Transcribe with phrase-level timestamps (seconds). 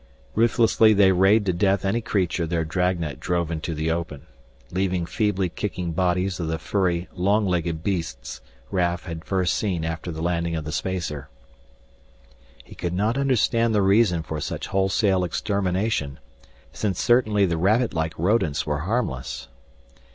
[0.33, 4.23] Ruthlessly they rayed to death any creature their dragnet drove into the open,
[4.71, 8.41] leaving feebly kicking bodies of the furry, long legged beasts
[8.71, 11.29] Raf had first seen after the landing of the spacer.
[12.63, 16.17] He could not understand the reason for such wholesale extermination,
[16.73, 19.49] since certainly the rabbitlike rodents were harmless.